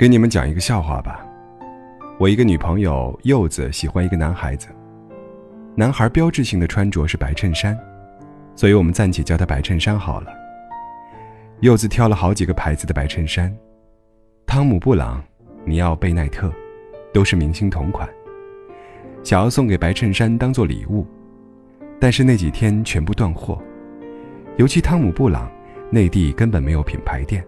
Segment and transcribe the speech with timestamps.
[0.00, 1.22] 给你们讲一个笑话吧。
[2.18, 4.68] 我一个女朋友柚子喜欢一个男孩子，
[5.74, 7.78] 男孩标志性的穿着是白衬衫，
[8.56, 10.32] 所以我们暂且叫他白衬衫好了。
[11.60, 13.54] 柚子挑了好几个牌子的白衬衫，
[14.46, 15.22] 汤姆布朗、
[15.66, 16.50] 尼奥贝奈特，
[17.12, 18.08] 都是明星同款，
[19.22, 21.06] 想要送给白衬衫当做礼物，
[22.00, 23.60] 但是那几天全部断货，
[24.56, 25.52] 尤其汤姆布朗，
[25.90, 27.46] 内地根本没有品牌店，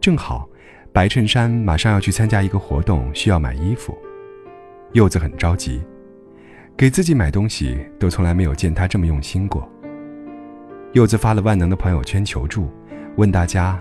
[0.00, 0.48] 正好。
[0.92, 3.96] 白衬衫马上要去参加一个活动，需要买衣服。
[4.92, 5.80] 柚子很着急，
[6.76, 9.68] 给自己买东西都从来没有见他这么用心过。
[10.92, 12.68] 柚子发了万能的朋友圈求助，
[13.16, 13.80] 问大家：“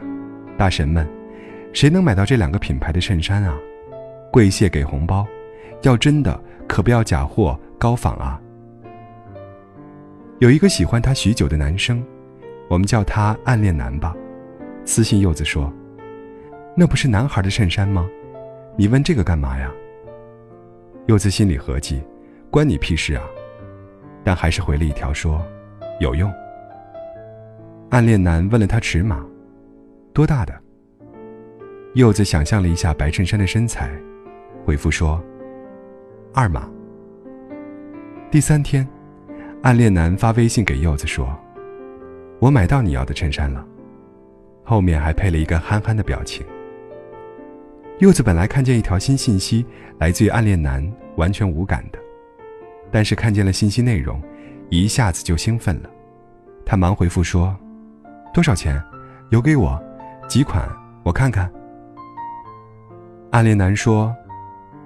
[0.56, 1.08] 大神们，
[1.74, 3.58] 谁能买到这两个品牌的衬衫啊？
[4.32, 5.26] 跪谢给红包，
[5.82, 8.40] 要真的可不要假货高仿啊！”
[10.38, 12.06] 有一个喜欢他许久的男生，
[12.70, 14.16] 我们叫他暗恋男吧，
[14.86, 15.74] 私信柚子说。
[16.80, 18.10] 那不是男孩的衬衫吗？
[18.78, 19.70] 你问这个干嘛呀？
[21.08, 22.02] 柚子心里合计，
[22.50, 23.24] 关你屁事啊！
[24.24, 25.46] 但还是回了一条说，
[26.00, 26.32] 有用。
[27.90, 29.26] 暗恋男问了他尺码，
[30.14, 30.58] 多大的？
[31.96, 33.92] 柚子想象了一下白衬衫的身材，
[34.66, 35.22] 回复说，
[36.34, 36.70] 二码。
[38.32, 38.88] 第三天，
[39.64, 41.38] 暗恋男发微信给柚子说，
[42.40, 43.68] 我买到你要的衬衫了，
[44.64, 46.42] 后面还配了一个憨憨的表情。
[48.00, 49.66] 柚子本来看见一条新信息，
[49.98, 52.00] 来自于暗恋男，完全无感的，
[52.90, 54.22] 但是看见了信息内容，
[54.70, 55.90] 一下子就兴奋了。
[56.66, 57.54] 他忙回复说
[58.34, 58.82] ：“多少钱？
[59.32, 59.78] 邮给我，
[60.30, 60.66] 几款？
[61.04, 61.52] 我看看。”
[63.32, 64.16] 暗恋男说：“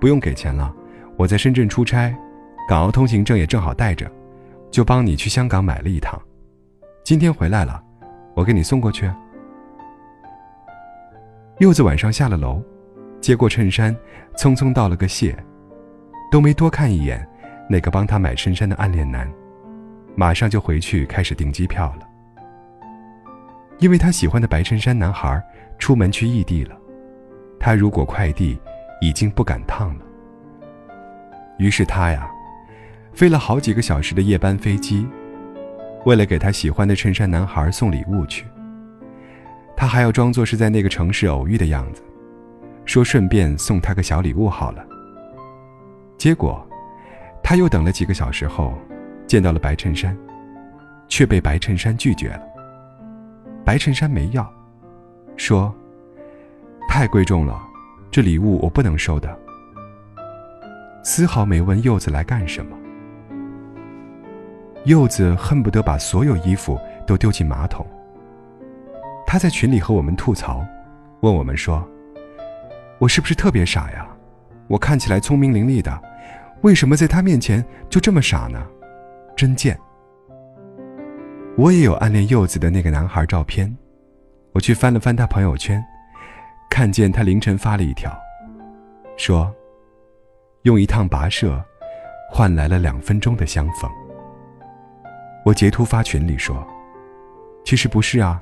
[0.01, 0.73] 不用给钱了，
[1.15, 2.11] 我在深圳出差，
[2.67, 4.11] 港澳通行证也正好带着，
[4.71, 6.19] 就帮你去香港买了一趟，
[7.03, 7.79] 今天回来了，
[8.33, 9.07] 我给你送过去。”
[11.59, 12.59] 柚子晚上下了楼。
[13.23, 13.95] 接过衬衫，
[14.35, 15.33] 匆匆道了个谢，
[16.29, 17.25] 都没多看一眼
[17.69, 19.31] 那个帮他买衬衫的暗恋男，
[20.13, 22.05] 马上就回去开始订机票了。
[23.79, 25.41] 因为他喜欢的白衬衫男孩
[25.79, 26.75] 出门去异地了，
[27.57, 28.59] 他如果快递
[28.99, 30.05] 已经不赶趟了。
[31.57, 32.29] 于是他呀，
[33.13, 35.07] 飞了好几个小时的夜班飞机，
[36.03, 38.45] 为了给他喜欢的衬衫男孩送礼物去。
[39.77, 42.03] 他还要装作是在那个城市偶遇的样子。
[42.85, 44.85] 说顺便送他个小礼物好了。
[46.17, 46.65] 结果，
[47.41, 48.73] 他又等了几个小时后，
[49.27, 50.17] 见到了白衬衫，
[51.07, 52.43] 却被白衬衫拒绝了。
[53.65, 54.49] 白衬衫没要，
[55.37, 55.73] 说
[56.87, 57.61] ：“太贵重了，
[58.11, 59.37] 这礼物我不能收的。”
[61.03, 62.77] 丝毫没问柚子来干什么。
[64.85, 67.85] 柚子恨不得把所有衣服都丢进马桶。
[69.25, 70.65] 他在群里和我们吐槽，
[71.21, 71.85] 问我们说。
[73.03, 74.07] 我是不是特别傻呀？
[74.69, 76.01] 我看起来聪明伶俐的，
[76.61, 78.65] 为什么在他面前就这么傻呢？
[79.35, 79.77] 真贱！
[81.57, 83.75] 我也有暗恋柚子的那个男孩照片，
[84.53, 85.83] 我去翻了翻他朋友圈，
[86.69, 88.09] 看见他凌晨发了一条，
[89.17, 89.53] 说
[90.63, 91.61] ：“用一趟跋涉，
[92.31, 93.91] 换来了两分钟的相逢。”
[95.43, 96.65] 我截图发群里说
[97.65, 98.41] ：“其实不是啊，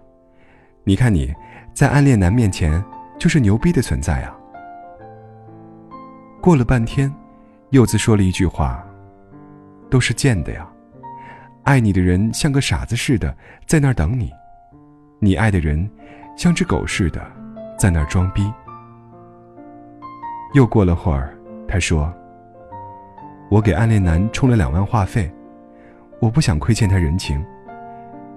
[0.83, 1.33] 你看你
[1.73, 2.83] 在暗恋男面前
[3.17, 4.38] 就是牛逼的存在啊。”
[6.41, 7.13] 过了半天，
[7.69, 8.84] 柚子说了一句话
[9.91, 10.68] ：“都是贱的呀，
[11.62, 13.38] 爱你的人像个傻子似的
[13.68, 14.31] 在那儿等你，
[15.20, 15.88] 你爱的人
[16.35, 17.22] 像只狗似的
[17.78, 18.52] 在那儿装逼。”
[20.55, 22.11] 又过了会儿，他说
[23.52, 25.32] ：“我给暗恋男充了两万话费，
[26.20, 27.46] 我不想亏欠他人情，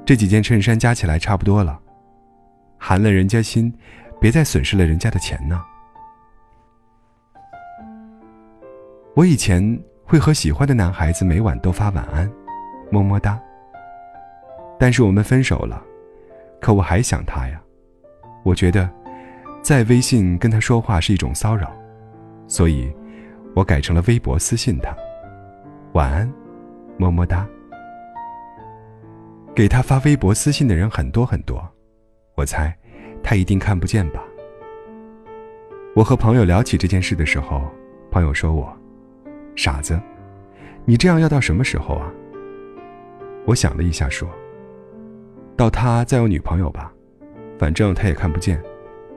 [0.05, 1.81] 这几件衬衫加起来差不多了，
[2.77, 3.73] 寒了人家心，
[4.21, 5.59] 别再损失了人家的钱呢。”
[9.17, 9.63] 我以前
[10.05, 12.29] 会和喜欢的男孩子每晚都发晚安，
[12.91, 13.41] 么么哒。
[14.77, 15.81] 但是我们分手了，
[16.61, 17.63] 可我还想他呀。
[18.43, 18.91] 我觉得，
[19.63, 21.73] 在微信跟他说话是一种骚扰，
[22.49, 22.93] 所以，
[23.55, 24.93] 我改成了微博私信他，
[25.93, 26.29] 晚安，
[26.97, 27.47] 么么哒。
[29.55, 31.65] 给他发微博私信的人很多很多，
[32.35, 32.77] 我猜，
[33.23, 34.21] 他一定看不见吧。
[35.95, 37.63] 我和朋友聊起这件事的时候，
[38.11, 38.77] 朋友说我
[39.57, 40.01] ：“傻子，
[40.85, 42.11] 你这样要到什么时候啊？”
[43.47, 44.29] 我想了一下，说
[45.57, 46.93] ：“到他再有女朋友吧，
[47.59, 48.63] 反正他也看不见，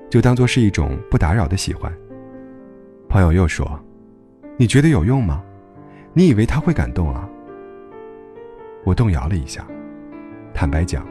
[0.09, 1.91] 就当做是一种不打扰的喜欢。”
[3.09, 3.79] 朋友又说
[4.57, 5.43] ：“你觉得有用吗？
[6.13, 7.27] 你以为他会感动啊？”
[8.83, 9.65] 我动摇了一下，
[10.53, 11.07] 坦白讲，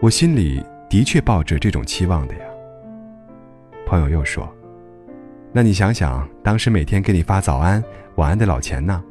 [0.00, 2.40] 我心里的确抱着这种期望的呀。
[3.86, 4.48] 朋友又说
[5.56, 7.82] ：“那你想想，当时每天给你发早安、
[8.16, 9.02] 晚安的老钱呢？”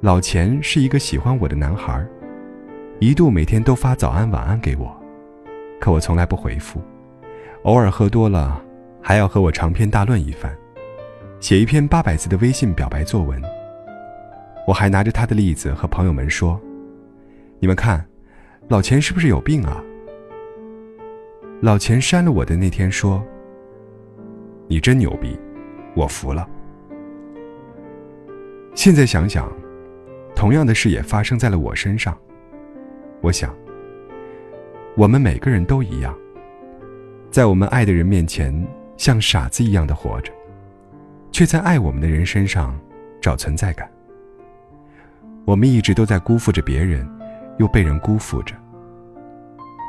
[0.00, 2.06] 老钱是一个喜欢我的男孩，
[3.00, 4.96] 一度每天都发早安、晚安给我，
[5.80, 6.80] 可我从来不回复，
[7.64, 8.62] 偶尔喝多了。
[9.02, 10.56] 还要和我长篇大论一番，
[11.40, 13.42] 写一篇八百字的微信表白作文。
[14.68, 16.60] 我还拿着他的例子和朋友们说
[17.58, 18.06] ：“你们看，
[18.68, 19.82] 老钱是不是有病啊？”
[21.60, 23.20] 老钱删了我的那天说
[24.70, 25.36] ：“你真牛逼，
[25.96, 26.48] 我服了。”
[28.76, 29.52] 现在想想，
[30.34, 32.16] 同样的事也发生在了我身上。
[33.20, 33.52] 我想，
[34.96, 36.16] 我们每个人都一样，
[37.32, 38.66] 在我们爱的人面前。
[38.96, 40.30] 像傻子一样的活着，
[41.32, 42.78] 却在爱我们的人身上
[43.18, 43.90] 找存在感。
[45.46, 47.08] 我们一直都在辜负着别人，
[47.56, 48.54] 又被人辜负着。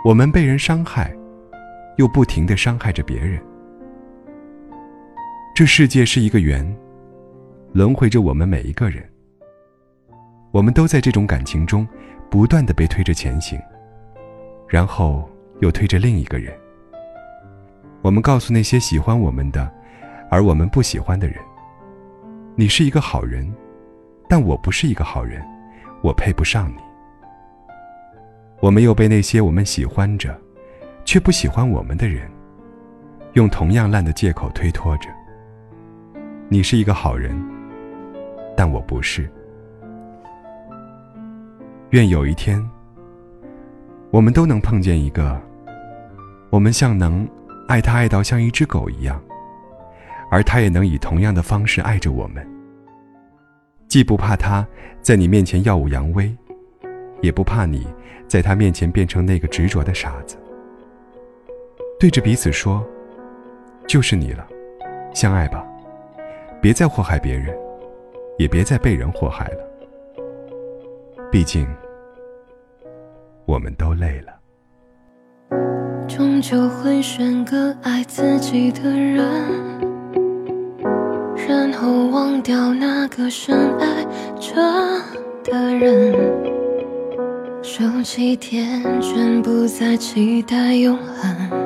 [0.06, 1.14] 我们被人伤害，
[1.98, 3.44] 又不停的伤害着别人。
[5.54, 6.66] 这世界是一个圆，
[7.74, 9.04] 轮回着我们每一个人。
[10.52, 11.86] 我们都在这种感情中，
[12.30, 13.60] 不断的被推着前行，
[14.68, 16.58] 然后又推着另一个人。
[18.02, 19.70] 我们告诉那些喜欢我们的，
[20.30, 21.36] 而我们不喜欢的人
[22.56, 23.54] ：“你是一个好人，
[24.30, 25.46] 但我不是一个好人，
[26.02, 26.78] 我配不上你。”
[28.62, 30.40] 我们又被那些我们喜欢着，
[31.04, 32.32] 却不喜欢我们的人，
[33.34, 35.10] 用同样烂的借口推脱着
[36.54, 37.34] ：“你是一个好人，
[38.58, 39.26] 但我不是。”
[41.92, 42.62] 愿有一天，
[44.12, 45.42] 我们都能碰见一个，
[46.50, 47.26] 我们像能。
[47.68, 49.24] 爱他爱到像一只狗一样，
[50.30, 52.46] 而他也能以同样的方式爱着我们。
[53.88, 54.68] 既不怕他
[55.02, 56.36] 在你面前耀武扬威，
[57.22, 57.88] 也不怕你
[58.28, 60.36] 在他面前变成那个执着的傻子。
[61.98, 62.86] 对着彼此说
[63.88, 64.46] ：“就是你了，
[65.14, 65.66] 相爱吧，
[66.62, 67.58] 别再祸害别人，
[68.38, 69.58] 也别再被人祸害了。
[71.32, 71.68] 毕竟，
[73.46, 74.32] 我们都累了。”
[76.08, 79.26] 终究会选个爱自己的人，
[81.48, 84.06] 然后忘掉那个深爱
[84.40, 84.56] 着
[85.44, 86.14] 的人。
[87.64, 91.61] 收起天真，不再期待永恒。